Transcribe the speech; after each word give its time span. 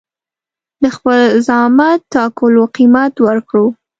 د 0.81 0.83
خپل 0.95 1.19
زعامت 1.47 1.99
ټاکلو 2.13 2.63
قيمت 2.75 3.13
ورکړو. 3.27 3.65